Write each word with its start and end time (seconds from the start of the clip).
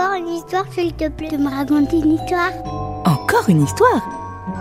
Avoir 0.00 0.18
une 0.18 0.28
histoire, 0.28 0.64
s'il 0.72 0.94
te 0.94 1.08
plaît, 1.08 1.30
de 1.30 1.36
me 1.36 1.50
raconter 1.50 1.98
une 1.98 2.12
histoire. 2.12 2.52
Encore 3.04 3.48
une 3.48 3.62
histoire? 3.62 4.00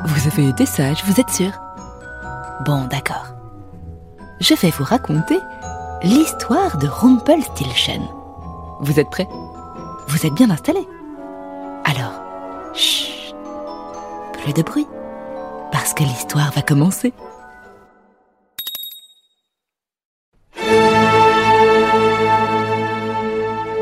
Vous 0.05 0.27
avez 0.27 0.49
été 0.49 0.65
sage, 0.65 1.03
vous 1.05 1.19
êtes 1.19 1.29
sûr? 1.29 1.51
Bon, 2.65 2.85
d'accord. 2.85 3.27
Je 4.39 4.53
vais 4.55 4.71
vous 4.71 4.83
raconter 4.83 5.39
l'histoire 6.03 6.77
de 6.77 6.87
Rumpelstiltskin. 6.87 8.01
Vous 8.81 8.99
êtes 8.99 9.09
prêts? 9.09 9.27
Vous 10.07 10.25
êtes 10.25 10.33
bien 10.33 10.49
installés? 10.49 10.87
Alors, 11.85 12.21
chut, 12.73 13.35
plus 14.41 14.53
de 14.53 14.61
bruit, 14.61 14.87
parce 15.71 15.93
que 15.93 16.03
l'histoire 16.03 16.51
va 16.51 16.61
commencer. 16.61 17.13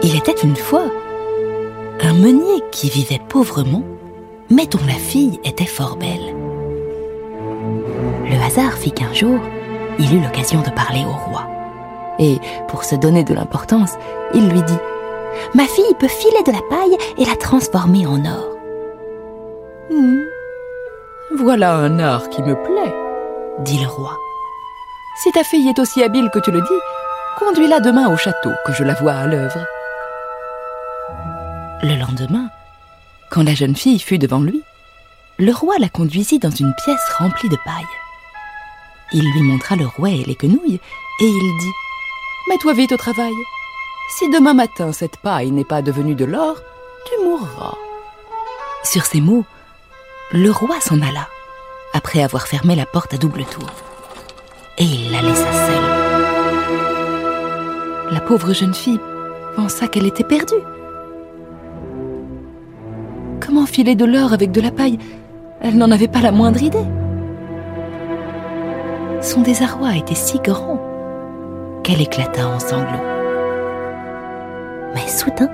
Il 0.03 0.15
était 0.15 0.39
une 0.43 0.55
fois 0.55 0.85
meunier 2.21 2.61
qui 2.71 2.89
vivait 2.89 3.21
pauvrement, 3.29 3.83
mais 4.49 4.65
dont 4.65 4.79
la 4.87 4.93
fille 4.93 5.39
était 5.43 5.65
fort 5.65 5.97
belle. 5.97 6.33
Le 8.29 8.45
hasard 8.45 8.73
fit 8.73 8.91
qu'un 8.91 9.13
jour, 9.13 9.39
il 9.99 10.13
eut 10.15 10.21
l'occasion 10.21 10.61
de 10.61 10.69
parler 10.69 11.03
au 11.05 11.29
roi. 11.29 11.43
Et, 12.19 12.37
pour 12.67 12.83
se 12.83 12.95
donner 12.95 13.23
de 13.23 13.33
l'importance, 13.33 13.91
il 14.33 14.49
lui 14.49 14.61
dit 14.63 14.77
Ma 15.53 15.63
fille 15.65 15.93
peut 15.99 16.07
filer 16.07 16.43
de 16.45 16.51
la 16.51 16.61
paille 16.69 16.97
et 17.17 17.25
la 17.25 17.35
transformer 17.35 18.05
en 18.07 18.23
or. 18.25 18.55
Hmm, 19.91 20.21
Voilà 21.37 21.75
un 21.75 21.99
art 21.99 22.29
qui 22.29 22.41
me 22.41 22.55
plaît, 22.55 22.95
dit 23.59 23.79
le 23.79 23.87
roi. 23.87 24.17
Si 25.23 25.31
ta 25.31 25.43
fille 25.43 25.67
est 25.69 25.79
aussi 25.79 26.03
habile 26.03 26.29
que 26.33 26.39
tu 26.39 26.51
le 26.51 26.61
dis, 26.61 26.81
conduis-la 27.39 27.79
demain 27.79 28.11
au 28.11 28.17
château 28.17 28.51
que 28.65 28.73
je 28.73 28.83
la 28.83 28.93
vois 28.95 29.13
à 29.13 29.27
l'œuvre. 29.27 29.59
Le 31.83 31.95
lendemain, 31.95 32.49
quand 33.29 33.43
la 33.43 33.53
jeune 33.53 33.75
fille 33.75 33.99
fut 33.99 34.17
devant 34.17 34.39
lui, 34.39 34.63
le 35.37 35.51
roi 35.51 35.75
la 35.79 35.89
conduisit 35.89 36.39
dans 36.39 36.49
une 36.49 36.73
pièce 36.83 37.07
remplie 37.19 37.49
de 37.49 37.57
paille. 37.63 37.85
Il 39.13 39.31
lui 39.31 39.43
montra 39.43 39.75
le 39.75 39.85
rouet 39.85 40.17
et 40.17 40.25
les 40.25 40.33
quenouilles, 40.33 40.79
et 41.19 41.25
il 41.25 41.57
dit 41.59 41.73
Mets-toi 42.49 42.73
vite 42.73 42.93
au 42.93 42.97
travail. 42.97 43.33
Si 44.17 44.27
demain 44.29 44.55
matin 44.55 44.91
cette 44.91 45.17
paille 45.17 45.51
n'est 45.51 45.63
pas 45.63 45.83
devenue 45.83 46.15
de 46.15 46.25
l'or, 46.25 46.55
tu 47.05 47.23
mourras. 47.23 47.75
Sur 48.83 49.05
ces 49.05 49.21
mots, 49.21 49.45
le 50.31 50.49
roi 50.49 50.81
s'en 50.81 50.99
alla, 51.01 51.27
après 51.93 52.23
avoir 52.23 52.47
fermé 52.47 52.75
la 52.75 52.87
porte 52.87 53.13
à 53.13 53.17
double 53.17 53.45
tour. 53.45 53.69
Et 54.79 54.83
il 54.83 55.11
la 55.11 55.21
laissa 55.21 55.53
seule. 55.67 55.97
La 58.11 58.21
pauvre 58.21 58.53
jeune 58.53 58.73
fille 58.73 58.99
pensa 59.55 59.87
qu'elle 59.87 60.07
était 60.07 60.23
perdue. 60.23 60.55
Comment 63.57 63.95
de 63.95 64.05
l'or 64.05 64.33
avec 64.33 64.51
de 64.51 64.61
la 64.61 64.69
paille 64.69 64.99
Elle 65.61 65.79
n'en 65.79 65.89
avait 65.89 66.07
pas 66.07 66.21
la 66.21 66.31
moindre 66.31 66.61
idée. 66.61 66.85
Son 69.19 69.41
désarroi 69.41 69.95
était 69.95 70.13
si 70.13 70.37
grand 70.37 70.79
qu'elle 71.83 71.99
éclata 71.99 72.47
en 72.47 72.59
sanglots. 72.59 73.03
Mais 74.93 75.07
soudain, 75.07 75.49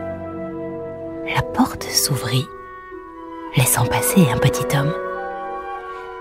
la 1.34 1.42
porte 1.44 1.84
s'ouvrit, 1.84 2.44
laissant 3.56 3.86
passer 3.86 4.28
un 4.30 4.38
petit 4.38 4.76
homme. 4.76 4.94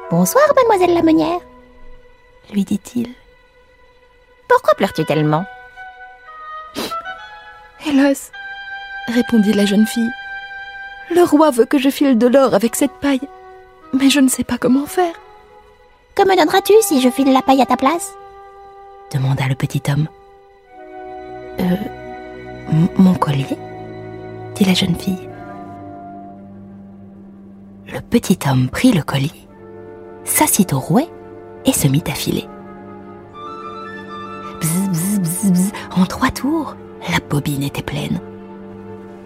Bonsoir, 0.09 0.45
mademoiselle 0.55 0.95
la 0.95 1.03
meunière. 1.03 1.41
Lui 2.53 2.65
dit-il. 2.65 3.09
Pourquoi 4.49 4.75
pleures-tu 4.77 5.05
tellement? 5.05 5.45
Hélas, 7.85 8.31
répondit 9.09 9.53
la 9.53 9.67
jeune 9.67 9.87
fille, 9.87 10.13
le 11.11 11.23
roi 11.23 11.51
veut 11.51 11.65
que 11.65 11.79
je 11.79 11.91
file 11.91 12.19
de 12.19 12.27
l'or 12.27 12.55
avec 12.55 12.77
cette 12.77 12.93
paille, 13.01 13.29
mais 13.93 14.11
je 14.11 14.21
ne 14.21 14.29
sais 14.29 14.45
pas 14.45 14.59
comment 14.59 14.87
faire. 14.87 15.15
Que 16.15 16.23
me 16.23 16.37
donneras-tu 16.37 16.75
si 16.83 17.01
je 17.01 17.09
file 17.09 17.33
la 17.33 17.43
paille 17.43 17.63
à 17.63 17.67
ta 17.67 17.77
place? 17.77 18.13
demanda 19.13 19.47
le 19.47 19.55
petit 19.55 19.83
homme. 19.91 20.09
Euh, 21.61 21.77
mon 22.97 23.15
collier 23.15 23.59
dit 24.55 24.65
la 24.65 24.75
jeune 24.75 24.95
fille. 24.97 25.29
Le 27.93 28.01
petit 28.01 28.39
homme 28.49 28.69
prit 28.71 28.93
le 28.93 29.03
collier, 29.03 29.49
s'assit 30.25 30.73
au 30.73 30.79
rouet 30.79 31.09
et 31.67 31.73
se 31.73 31.89
mit 31.89 32.05
à 32.07 32.13
filer. 32.13 32.49
Bzz, 34.61 35.21
bzz, 35.21 35.73
en 35.97 36.07
trois 36.07 36.31
tours, 36.31 36.77
la 37.11 37.19
bobine 37.29 37.65
était 37.65 37.83
pleine. 37.83 38.21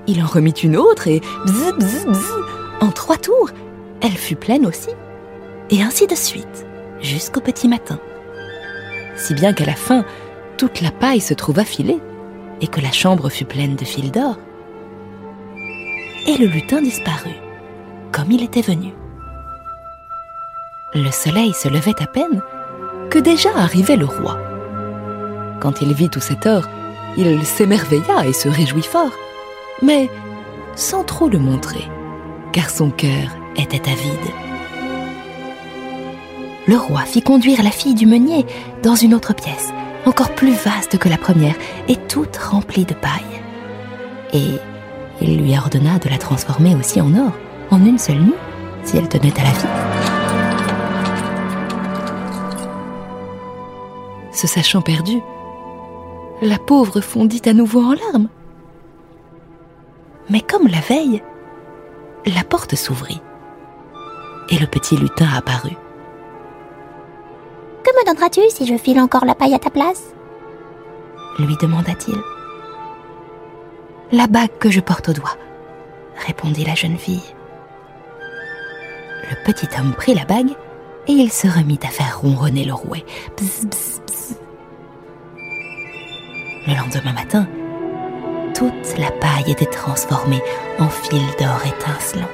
Il 0.09 0.23
en 0.23 0.27
remit 0.27 0.53
une 0.53 0.77
autre 0.77 1.09
et 1.09 1.21
bzz, 1.47 1.73
bzz, 1.79 2.07
bzz, 2.07 2.33
en 2.81 2.91
trois 2.91 3.17
tours, 3.17 3.51
elle 4.01 4.17
fut 4.17 4.37
pleine 4.37 4.67
aussi. 4.67 4.91
Et 5.71 5.83
ainsi 5.83 6.07
de 6.07 6.15
suite, 6.15 6.67
jusqu'au 7.01 7.41
petit 7.41 7.69
matin. 7.69 7.99
Si 9.17 9.35
bien 9.35 9.53
qu'à 9.53 9.65
la 9.65 9.75
fin, 9.75 10.05
toute 10.59 10.81
la 10.81 10.91
paille 10.91 11.21
se 11.21 11.35
trouva 11.35 11.65
filée 11.65 11.99
et 12.61 12.69
que 12.69 12.81
la 12.81 12.93
chambre 12.93 13.29
fut 13.29 13.45
pleine 13.45 13.75
de 13.75 13.85
fils 13.85 14.13
d'or. 14.13 14.37
Et 16.27 16.37
le 16.39 16.47
lutin 16.47 16.81
disparut, 16.81 17.41
comme 18.13 18.31
il 18.31 18.43
était 18.43 18.63
venu. 18.63 18.93
Le 20.95 21.11
soleil 21.11 21.53
se 21.53 21.69
levait 21.69 22.01
à 22.01 22.07
peine 22.07 22.43
que 23.11 23.19
déjà 23.19 23.51
arrivait 23.57 23.97
le 23.97 24.07
roi. 24.07 24.39
Quand 25.61 25.83
il 25.83 25.93
vit 25.95 26.09
tout 26.09 26.21
cet 26.21 26.47
or, 26.47 26.63
il 27.17 27.45
s'émerveilla 27.45 28.27
et 28.27 28.33
se 28.33 28.49
réjouit 28.49 28.83
fort, 28.83 29.13
mais 29.83 30.09
sans 30.75 31.05
trop 31.05 31.29
le 31.29 31.39
montrer, 31.39 31.85
car 32.53 32.71
son 32.71 32.91
cœur 32.91 33.37
était 33.57 33.89
avide. 33.91 34.31
Le 36.69 36.77
roi 36.77 37.03
fit 37.03 37.23
conduire 37.23 37.63
la 37.63 37.71
fille 37.71 37.95
du 37.95 38.07
meunier 38.07 38.45
dans 38.83 38.97
une 38.97 39.15
autre 39.15 39.35
pièce, 39.35 39.73
encore 40.05 40.35
plus 40.35 40.53
vaste 40.53 40.99
que 40.99 41.09
la 41.09 41.19
première, 41.19 41.55
et 41.89 41.97
toute 41.97 42.37
remplie 42.37 42.85
de 42.85 42.95
paille. 42.95 43.23
Et 44.33 44.59
il 45.21 45.39
lui 45.39 45.57
ordonna 45.57 45.99
de 45.99 46.09
la 46.09 46.19
transformer 46.19 46.75
aussi 46.75 47.01
en 47.01 47.15
or, 47.15 47.33
en 47.71 47.85
une 47.85 47.99
seule 47.99 48.21
nuit, 48.21 48.35
si 48.83 48.97
elle 48.97 49.09
tenait 49.09 49.33
à 49.39 49.45
la 49.45 49.51
vie. 49.51 49.67
Se 54.33 54.47
sachant 54.47 54.83
perdue, 54.83 55.23
la 56.43 56.59
pauvre 56.59 57.01
fondit 57.01 57.43
à 57.47 57.55
nouveau 57.55 57.81
en 57.81 57.95
larmes. 57.95 58.29
Mais 60.31 60.41
comme 60.41 60.67
la 60.67 60.81
veille, 60.81 61.23
la 62.27 62.45
porte 62.45 62.75
s'ouvrit 62.75 63.23
et 64.51 64.59
le 64.59 64.67
petit 64.67 64.97
lutin 64.97 65.29
apparut. 65.37 65.77
Que 67.85 67.91
me 67.91 68.07
donneras-tu 68.07 68.41
si 68.51 68.67
je 68.67 68.77
file 68.77 69.01
encore 69.01 69.25
la 69.25 69.35
paille 69.35 69.55
à 69.55 69.59
ta 69.59 69.71
place? 69.71 70.13
lui 71.39 71.57
demanda-t-il. 71.61 72.17
La 74.13 74.27
bague 74.27 74.57
que 74.59 74.71
je 74.71 74.81
porte 74.81 75.09
au 75.09 75.13
doigt, 75.13 75.37
répondit 76.27 76.65
la 76.65 76.75
jeune 76.75 76.97
fille. 76.97 77.35
Le 79.31 79.37
petit 79.45 79.69
homme 79.79 79.93
prit 79.93 80.15
la 80.15 80.25
bague 80.25 80.55
et 81.09 81.13
il 81.13 81.31
se 81.31 81.49
remit 81.49 81.79
à 81.83 81.89
faire 81.89 82.21
ronronner 82.21 82.65
le 82.65 82.73
rouet. 82.73 83.05
Le 86.67 86.75
lendemain 86.75 87.13
matin, 87.13 87.47
toute 88.57 88.99
la 88.99 89.11
paille 89.11 89.51
était 89.51 89.67
transformée 89.67 90.43
en 90.79 90.89
fil 90.89 91.21
d'or 91.39 91.61
étincelant. 91.67 92.29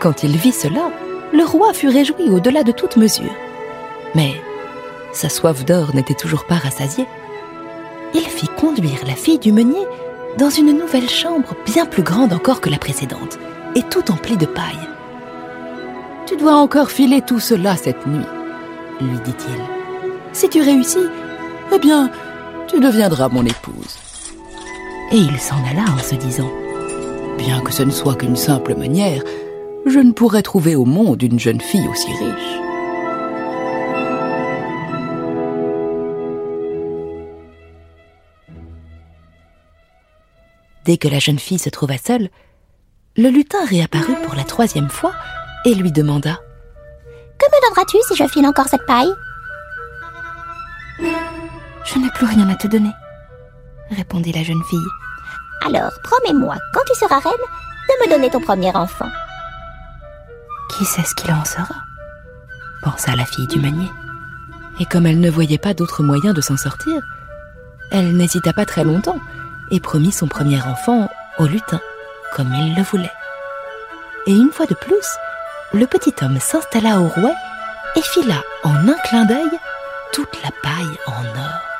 Quand 0.00 0.22
il 0.22 0.36
vit 0.36 0.52
cela, 0.52 0.90
le 1.32 1.44
roi 1.44 1.72
fut 1.72 1.88
réjoui 1.88 2.30
au-delà 2.30 2.62
de 2.62 2.70
toute 2.70 2.96
mesure. 2.96 3.34
Mais 4.14 4.34
sa 5.12 5.28
soif 5.28 5.64
d'or 5.64 5.94
n'était 5.94 6.14
toujours 6.14 6.44
pas 6.46 6.54
rassasiée. 6.54 7.06
Il 8.14 8.20
fit 8.20 8.48
conduire 8.56 9.04
la 9.04 9.16
fille 9.16 9.40
du 9.40 9.50
meunier 9.50 9.84
dans 10.38 10.50
une 10.50 10.78
nouvelle 10.78 11.10
chambre 11.10 11.56
bien 11.66 11.86
plus 11.86 12.02
grande 12.02 12.32
encore 12.32 12.60
que 12.60 12.70
la 12.70 12.78
précédente, 12.78 13.38
et 13.74 13.82
tout 13.82 14.12
emplie 14.12 14.36
de 14.36 14.46
paille. 14.46 14.88
Tu 16.26 16.36
dois 16.36 16.54
encore 16.54 16.90
filer 16.90 17.20
tout 17.20 17.40
cela 17.40 17.76
cette 17.76 18.06
nuit, 18.06 18.26
lui 19.00 19.18
dit-il. 19.24 19.60
Si 20.32 20.48
tu 20.48 20.60
réussis, 20.60 21.06
eh 21.72 21.78
bien, 21.78 22.10
tu 22.68 22.80
deviendras 22.80 23.28
mon 23.28 23.44
épouse. 23.44 23.98
Et 25.12 25.16
il 25.16 25.38
s'en 25.38 25.62
alla 25.64 25.84
en 25.90 25.98
se 25.98 26.14
disant 26.14 26.50
Bien 27.38 27.60
que 27.60 27.72
ce 27.72 27.82
ne 27.82 27.90
soit 27.90 28.14
qu'une 28.14 28.36
simple 28.36 28.74
manière, 28.74 29.22
je 29.86 29.98
ne 29.98 30.12
pourrais 30.12 30.42
trouver 30.42 30.76
au 30.76 30.84
monde 30.84 31.22
une 31.22 31.38
jeune 31.38 31.60
fille 31.60 31.86
aussi 31.88 32.08
riche. 32.08 32.60
Dès 40.84 40.98
que 40.98 41.08
la 41.08 41.18
jeune 41.18 41.38
fille 41.38 41.58
se 41.58 41.70
trouva 41.70 41.96
seule, 41.96 42.28
le 43.16 43.28
lutin 43.28 43.64
réapparut 43.64 44.16
pour 44.24 44.34
la 44.34 44.44
troisième 44.44 44.90
fois 44.90 45.12
et 45.64 45.74
lui 45.74 45.92
demanda 45.92 46.38
Que 47.38 47.46
me 47.46 47.68
donneras-tu 47.68 47.96
si 48.08 48.16
je 48.16 48.28
file 48.28 48.46
encore 48.46 48.68
cette 48.68 48.86
paille? 48.86 49.12
Je 51.84 51.98
n'ai 51.98 52.10
plus 52.10 52.26
rien 52.26 52.48
à 52.48 52.54
te 52.54 52.66
donner, 52.66 52.92
répondit 53.90 54.32
la 54.32 54.42
jeune 54.42 54.62
fille. 54.64 54.78
Alors, 55.66 55.92
promets-moi, 56.02 56.56
quand 56.72 56.80
tu 56.86 56.98
seras 56.98 57.18
reine, 57.18 57.32
de 57.32 58.04
me 58.04 58.10
donner 58.10 58.30
ton 58.30 58.40
premier 58.40 58.74
enfant. 58.74 59.08
Qui 60.70 60.84
sait 60.84 61.04
ce 61.04 61.14
qu'il 61.14 61.32
en 61.32 61.44
sera 61.44 61.74
pensa 62.84 63.16
la 63.16 63.24
fille 63.24 63.46
du 63.46 63.58
meunier. 63.58 63.90
Et 64.78 64.84
comme 64.84 65.06
elle 65.06 65.20
ne 65.20 65.30
voyait 65.30 65.58
pas 65.58 65.74
d'autre 65.74 66.02
moyen 66.02 66.32
de 66.32 66.40
s'en 66.40 66.56
sortir, 66.56 67.00
elle 67.90 68.16
n'hésita 68.16 68.52
pas 68.52 68.66
très 68.66 68.84
longtemps 68.84 69.18
et 69.70 69.80
promit 69.80 70.12
son 70.12 70.28
premier 70.28 70.60
enfant 70.62 71.08
au 71.38 71.46
lutin, 71.46 71.80
comme 72.34 72.52
il 72.54 72.74
le 72.76 72.82
voulait. 72.82 73.12
Et 74.26 74.32
une 74.32 74.52
fois 74.52 74.66
de 74.66 74.74
plus, 74.74 75.06
le 75.72 75.86
petit 75.86 76.14
homme 76.22 76.38
s'installa 76.38 77.00
au 77.00 77.08
rouet 77.08 77.34
et 77.96 78.02
fila 78.02 78.42
en 78.64 78.88
un 78.88 78.96
clin 79.04 79.24
d'œil 79.24 79.58
toute 80.12 80.42
la 80.42 80.50
paille 80.62 80.98
en 81.06 81.24
or. 81.38 81.73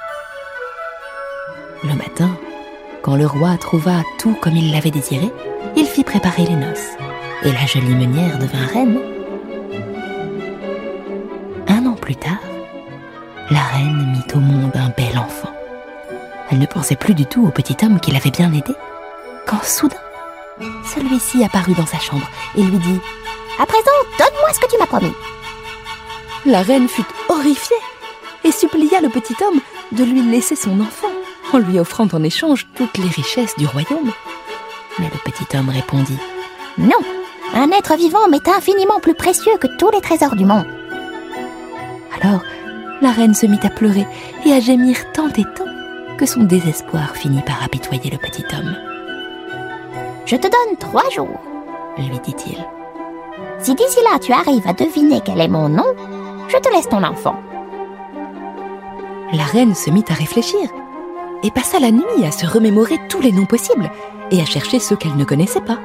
Le 1.85 1.95
matin, 1.95 2.31
quand 3.03 3.15
le 3.15 3.27
roi 3.27 3.59
trouva 3.59 4.03
tout 4.19 4.35
comme 4.41 4.57
il 4.57 4.73
l'avait 4.73 4.91
désiré, 4.91 5.31
il 5.77 5.85
fit 5.85 6.03
préparer 6.03 6.47
les 6.47 6.57
noces, 6.57 6.97
et 7.43 7.53
la 7.53 7.67
jolie 7.67 7.95
meunière 7.95 8.39
devint 8.39 8.67
reine. 8.73 8.99
Un 11.69 11.85
an 11.85 11.93
plus 11.93 12.17
tard, 12.17 12.41
la 13.51 13.61
reine 13.61 14.13
mit 14.13 14.35
au 14.35 14.41
monde 14.41 14.73
un 14.75 14.89
bel 14.97 15.19
enfant. 15.19 15.53
Elle 16.51 16.59
ne 16.59 16.67
pensait 16.67 16.97
plus 16.97 17.13
du 17.13 17.27
tout 17.27 17.47
au 17.47 17.51
petit 17.51 17.77
homme 17.85 18.01
qui 18.01 18.13
l'avait 18.13 18.31
bien 18.31 18.51
aidé, 18.51 18.73
quand 19.47 19.63
soudain, 19.63 19.97
celui-ci 20.95 21.45
apparut 21.45 21.75
dans 21.75 21.87
sa 21.87 21.99
chambre 21.99 22.31
et 22.57 22.63
lui 22.63 22.79
dit 22.79 23.01
À 23.61 23.67
présent, 23.67 23.85
donne-moi 24.19 24.55
ce 24.55 24.61
que 24.61 24.71
tu 24.71 24.79
m'as 24.79 24.87
promis. 24.87 25.13
La 26.47 26.63
reine 26.63 26.89
fut 26.89 27.05
horrifiée 27.29 27.77
et 28.43 28.53
supplia 28.53 29.03
le 29.03 29.11
petit 29.11 29.37
homme 29.45 29.61
de 29.93 30.05
lui 30.05 30.23
laisser 30.23 30.57
son 30.57 30.81
enfant 30.81 31.09
en 31.53 31.59
lui 31.59 31.79
offrant 31.79 32.09
en 32.13 32.23
échange 32.23 32.67
toutes 32.75 32.99
les 32.99 33.09
richesses 33.09 33.57
du 33.57 33.67
royaume. 33.67 34.13
Mais 34.99 35.07
le 35.07 35.31
petit 35.31 35.57
homme 35.57 35.69
répondit 35.69 36.19
Non, 36.79 36.99
un 37.55 37.71
être 37.71 37.97
vivant 37.97 38.29
m'est 38.29 38.49
infiniment 38.49 39.01
plus 39.01 39.15
précieux 39.15 39.57
que 39.59 39.69
tous 39.79 39.91
les 39.91 40.01
trésors 40.01 40.37
du 40.37 40.45
monde. 40.45 40.67
Alors, 42.21 42.43
la 43.01 43.11
reine 43.11 43.35
se 43.35 43.47
mit 43.47 43.61
à 43.63 43.71
pleurer 43.71 44.07
et 44.47 44.53
à 44.53 44.61
gémir 44.61 45.13
tant 45.13 45.29
et 45.29 45.45
tant 45.55 45.65
que 46.17 46.27
son 46.27 46.45
désespoir 46.45 47.17
finit 47.17 47.43
par 47.43 47.63
apitoyer 47.63 48.11
le 48.11 48.19
petit 48.19 48.45
homme. 48.55 48.77
Je 50.27 50.37
te 50.37 50.49
donne 50.49 50.79
trois 50.79 51.09
jours, 51.11 51.41
lui 51.99 52.19
dit-il. 52.25 52.65
Si 53.59 53.75
d'ici 53.75 53.99
là 54.05 54.19
tu 54.19 54.33
arrives 54.33 54.67
à 54.67 54.73
deviner 54.73 55.21
quel 55.25 55.41
est 55.41 55.49
mon 55.49 55.69
nom, 55.69 55.85
je 56.49 56.57
te 56.57 56.73
laisse 56.73 56.89
ton 56.89 57.03
enfant. 57.03 57.37
La 59.33 59.45
reine 59.45 59.75
se 59.75 59.91
mit 59.91 60.05
à 60.09 60.15
réfléchir 60.15 60.71
et 61.45 61.51
passa 61.51 61.79
la 61.79 61.93
nuit 61.93 62.25
à 62.25 62.33
se 62.33 62.47
remémorer 62.47 62.99
tous 63.09 63.21
les 63.21 63.31
noms 63.31 63.47
possibles 63.47 63.91
et 64.31 64.41
à 64.41 64.47
chercher 64.47 64.81
ceux 64.81 64.97
qu'elle 64.97 65.17
ne 65.17 65.25
connaissait 65.25 65.61
pas. 65.61 65.79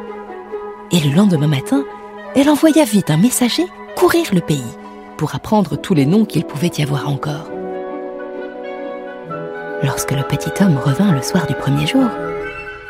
Et 0.92 1.02
le 1.02 1.14
lendemain 1.14 1.48
matin, 1.48 1.84
elle 2.36 2.50
envoya 2.50 2.86
vite 2.86 3.12
un 3.12 3.18
messager 3.18 3.66
courir 3.96 4.26
le 4.34 4.42
pays 4.42 4.78
pour 5.18 5.36
apprendre 5.36 5.76
tous 5.76 5.94
les 5.94 6.06
noms 6.06 6.26
qu'il 6.26 6.46
pouvait 6.46 6.72
y 6.78 6.82
avoir 6.82 7.10
encore. 7.10 7.52
Lorsque 9.84 10.12
le 10.12 10.24
petit 10.24 10.52
homme 10.64 10.78
revint 10.78 11.12
le 11.12 11.22
soir 11.22 11.46
du 11.46 11.56
premier 11.56 11.86
jour, 11.86 12.08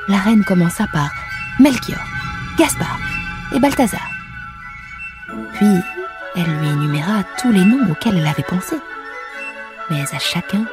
la 0.07 0.17
reine 0.17 0.43
commença 0.43 0.85
par 0.93 1.09
Melchior, 1.59 1.99
Gaspard 2.57 2.99
et 3.55 3.59
Balthazar. 3.59 4.07
Puis, 5.53 5.75
elle 6.35 6.57
lui 6.59 6.69
énuméra 6.69 7.23
tous 7.39 7.51
les 7.51 7.65
noms 7.65 7.91
auxquels 7.91 8.17
elle 8.17 8.27
avait 8.27 8.43
pensé. 8.43 8.75
Mais 9.89 10.01
à 10.01 10.19
chacun, 10.19 10.65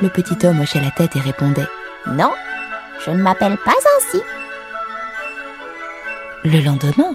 le 0.00 0.08
petit 0.08 0.46
homme 0.46 0.60
hochait 0.60 0.80
la 0.80 0.90
tête 0.90 1.16
et 1.16 1.20
répondait 1.20 1.68
Non, 2.06 2.30
je 3.04 3.10
ne 3.10 3.22
m'appelle 3.22 3.56
pas 3.58 3.74
ainsi. 3.98 4.22
Le 6.44 6.60
lendemain, 6.60 7.14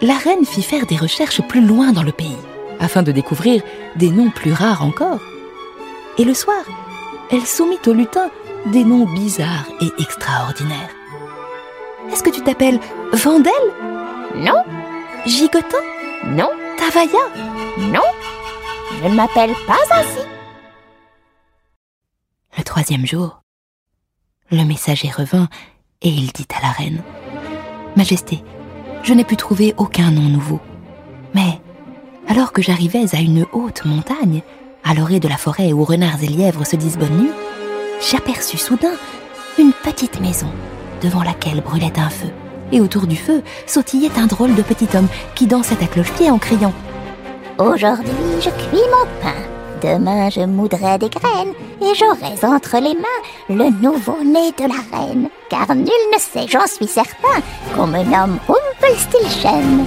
la 0.00 0.14
reine 0.14 0.44
fit 0.44 0.62
faire 0.62 0.86
des 0.86 0.96
recherches 0.96 1.42
plus 1.42 1.64
loin 1.64 1.92
dans 1.92 2.02
le 2.02 2.12
pays, 2.12 2.38
afin 2.80 3.02
de 3.02 3.12
découvrir 3.12 3.62
des 3.96 4.10
noms 4.10 4.30
plus 4.30 4.52
rares 4.52 4.84
encore. 4.84 5.20
Et 6.18 6.24
le 6.24 6.34
soir, 6.34 6.62
elle 7.30 7.46
soumit 7.46 7.78
au 7.86 7.92
lutin 7.92 8.30
des 8.66 8.84
noms 8.84 9.06
bizarres 9.06 9.66
et 9.80 10.02
extraordinaires. 10.02 10.90
Est-ce 12.12 12.22
que 12.22 12.30
tu 12.30 12.42
t'appelles 12.42 12.78
Vandel? 13.12 13.52
Non. 14.36 14.62
Gigotin? 15.26 15.78
Non. 16.26 16.50
Tavaya? 16.76 17.20
Non. 17.78 18.00
Je 19.02 19.08
ne 19.08 19.14
m'appelle 19.14 19.52
pas 19.66 19.78
ainsi. 19.96 20.18
Le 22.82 22.84
troisième 22.84 23.06
jour, 23.06 23.42
le 24.50 24.64
messager 24.64 25.08
revint 25.08 25.48
et 26.00 26.08
il 26.08 26.32
dit 26.32 26.48
à 26.58 26.66
la 26.66 26.72
reine 26.72 27.00
Majesté, 27.94 28.42
je 29.04 29.14
n'ai 29.14 29.22
pu 29.22 29.36
trouver 29.36 29.72
aucun 29.76 30.10
nom 30.10 30.28
nouveau. 30.28 30.58
Mais, 31.32 31.60
alors 32.26 32.50
que 32.52 32.60
j'arrivais 32.60 33.14
à 33.14 33.20
une 33.20 33.46
haute 33.52 33.84
montagne, 33.84 34.42
à 34.82 34.94
l'orée 34.94 35.20
de 35.20 35.28
la 35.28 35.36
forêt 35.36 35.72
où 35.72 35.84
renards 35.84 36.24
et 36.24 36.26
lièvres 36.26 36.66
se 36.66 36.74
disent 36.74 36.98
bonne 36.98 37.16
nuit, 37.18 37.30
j'aperçus 38.00 38.58
soudain 38.58 38.96
une 39.60 39.72
petite 39.84 40.20
maison 40.20 40.50
devant 41.02 41.22
laquelle 41.22 41.60
brûlait 41.60 42.00
un 42.00 42.10
feu. 42.10 42.32
Et 42.72 42.80
autour 42.80 43.06
du 43.06 43.14
feu 43.14 43.44
sautillait 43.64 44.18
un 44.18 44.26
drôle 44.26 44.56
de 44.56 44.62
petit 44.62 44.88
homme 44.96 45.08
qui 45.36 45.46
dansait 45.46 45.84
à 45.84 45.86
cloche-pied 45.86 46.32
en 46.32 46.38
criant 46.38 46.74
Aujourd'hui, 47.58 48.40
je 48.40 48.50
cuis 48.50 48.82
mon 48.90 49.06
pain. 49.22 49.51
Demain, 49.82 50.30
je 50.30 50.42
moudrai 50.42 50.96
des 50.96 51.08
graines 51.08 51.54
et 51.80 51.92
j'aurai 51.96 52.34
entre 52.46 52.76
les 52.78 52.94
mains 52.94 53.22
le 53.48 53.68
nouveau-né 53.82 54.52
de 54.52 54.68
la 54.68 54.96
reine. 54.96 55.28
Car 55.50 55.74
nul 55.74 55.88
ne 56.14 56.18
sait, 56.20 56.46
j'en 56.46 56.66
suis 56.68 56.86
certain, 56.86 57.40
qu'on 57.74 57.88
me 57.88 58.04
nomme 58.04 58.38
Rumpelstiltskin. 58.46 59.84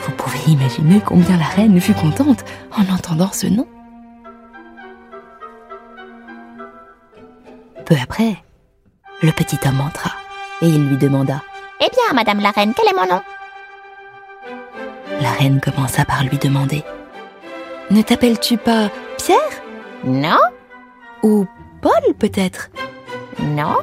Vous 0.00 0.12
pouvez 0.16 0.52
imaginer 0.52 1.00
combien 1.06 1.36
la 1.36 1.44
reine 1.44 1.80
fut 1.80 1.94
contente 1.94 2.44
en 2.76 2.92
entendant 2.92 3.30
ce 3.32 3.46
nom. 3.46 3.68
Peu 7.86 7.94
après, 8.02 8.36
le 9.22 9.30
petit 9.30 9.58
homme 9.64 9.80
entra 9.80 10.10
et 10.60 10.66
il 10.66 10.88
lui 10.88 10.96
demanda 10.96 11.42
Eh 11.80 11.88
bien, 11.88 12.14
Madame 12.14 12.40
la 12.40 12.50
reine, 12.50 12.72
quel 12.76 12.88
est 12.88 12.98
mon 12.98 13.06
nom? 13.06 13.20
La 15.20 15.30
reine 15.32 15.60
commença 15.60 16.04
par 16.04 16.24
lui 16.24 16.38
demander. 16.38 16.82
Ne 17.90 18.02
t'appelles-tu 18.02 18.56
pas 18.56 18.90
Pierre? 19.18 19.38
Non. 20.04 20.38
Ou 21.22 21.46
Paul 21.82 22.14
peut-être? 22.18 22.70
Non. 23.40 23.76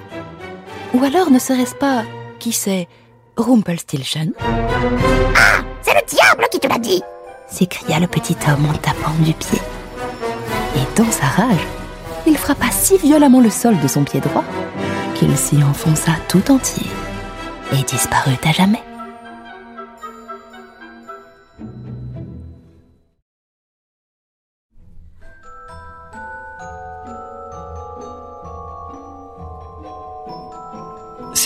Ou 0.93 1.03
alors 1.03 1.29
ne 1.29 1.39
serait-ce 1.39 1.75
pas, 1.75 2.03
qui 2.39 2.51
sait, 2.51 2.87
Rumpelstiltskin 3.35 4.29
Ah 5.35 5.61
C'est 5.81 5.93
le 5.93 6.05
diable 6.07 6.47
qui 6.51 6.59
te 6.59 6.67
l'a 6.67 6.79
dit! 6.79 7.03
S'écria 7.47 7.99
le 7.99 8.07
petit 8.07 8.35
homme 8.47 8.65
en 8.69 8.73
tapant 8.73 9.13
du 9.19 9.33
pied. 9.33 9.59
Et 10.75 10.97
dans 10.97 11.11
sa 11.11 11.27
rage, 11.27 11.67
il 12.25 12.37
frappa 12.37 12.71
si 12.71 12.97
violemment 12.97 13.39
le 13.39 13.49
sol 13.49 13.79
de 13.79 13.87
son 13.87 14.03
pied 14.03 14.19
droit 14.19 14.43
qu'il 15.15 15.35
s'y 15.37 15.63
enfonça 15.63 16.11
tout 16.27 16.51
entier 16.51 16.87
et 17.73 17.83
disparut 17.83 18.37
à 18.43 18.51
jamais. 18.51 18.81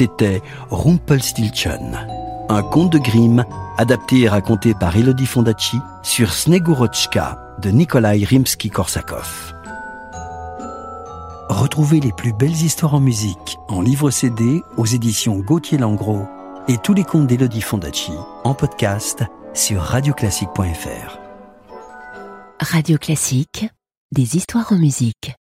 C'était 0.01 0.41
Rumpelstiltskin, 0.71 1.91
un 2.49 2.63
conte 2.63 2.91
de 2.91 2.97
Grimm 2.97 3.45
adapté 3.77 4.21
et 4.21 4.27
raconté 4.27 4.73
par 4.73 4.97
Elodie 4.97 5.27
Fondacci 5.27 5.77
sur 6.01 6.33
Snegurochka 6.33 7.37
de 7.61 7.69
Nikolai 7.69 8.25
Rimsky-Korsakov. 8.25 9.53
Retrouvez 11.49 11.99
les 11.99 12.11
plus 12.13 12.33
belles 12.33 12.49
histoires 12.49 12.95
en 12.95 12.99
musique 12.99 13.59
en 13.67 13.79
livre 13.79 14.09
CD 14.09 14.63
aux 14.75 14.87
éditions 14.87 15.37
Gauthier 15.37 15.77
Langros 15.77 16.25
et 16.67 16.79
tous 16.79 16.95
les 16.95 17.03
contes 17.03 17.27
d'Elodie 17.27 17.61
Fondacci 17.61 18.13
en 18.43 18.55
podcast 18.55 19.23
sur 19.53 19.83
radioclassique.fr. 19.83 21.19
Radio 22.59 22.97
Classique, 22.97 23.67
des 24.11 24.35
histoires 24.35 24.73
en 24.73 24.79
musique. 24.79 25.29